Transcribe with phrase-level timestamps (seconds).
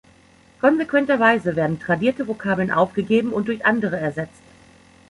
[0.59, 4.41] Konsequenterweise werden tradierte Vokabeln aufgegeben und durch andere ersetzt.